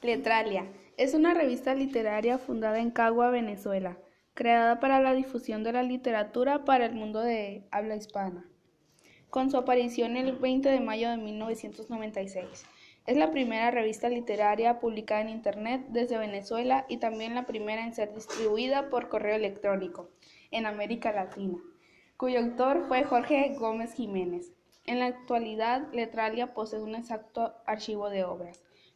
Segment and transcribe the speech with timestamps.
[0.00, 3.98] Letralia es una revista literaria fundada en Cagua, Venezuela,
[4.32, 8.46] creada para la difusión de la literatura para el mundo de habla hispana,
[9.28, 12.64] con su aparición el 20 de mayo de 1996.
[13.08, 17.92] Es la primera revista literaria publicada en Internet desde Venezuela y también la primera en
[17.92, 20.10] ser distribuida por correo electrónico
[20.52, 21.58] en América Latina,
[22.16, 24.52] cuyo autor fue Jorge Gómez Jiménez.
[24.86, 28.62] En la actualidad, Letralia posee un exacto archivo de obras,